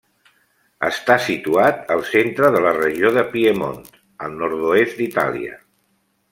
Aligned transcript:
Està 0.87 1.17
situat 1.25 1.83
al 1.97 2.01
centre 2.13 2.51
de 2.57 2.63
la 2.67 2.73
regió 2.79 3.13
de 3.19 3.27
Piemont, 3.37 3.79
al 4.27 4.37
nord-oest 4.43 5.01
d'Itàlia. 5.03 5.63